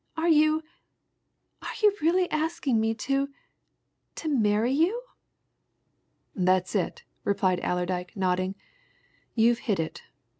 "Are 0.17 0.27
you 0.29 0.63
are 1.61 1.73
you 1.83 1.95
really 2.01 2.27
asking 2.31 2.81
me 2.81 2.95
to 2.95 3.29
to 4.15 4.27
marry 4.29 4.71
you?" 4.71 4.99
"That's 6.33 6.73
it," 6.73 7.03
replied 7.23 7.59
Allerdyke, 7.59 8.17
nodding. 8.17 8.55
"You've 9.35 9.59
hit 9.69 9.79
it. 9.79 10.01